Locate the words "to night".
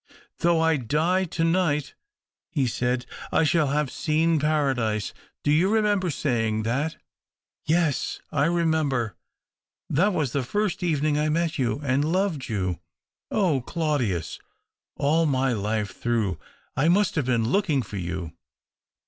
1.25-1.93